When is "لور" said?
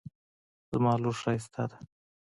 1.01-1.15